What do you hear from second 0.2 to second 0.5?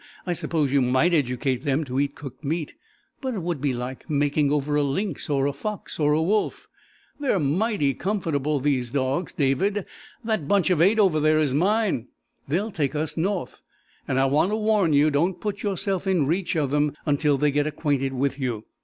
I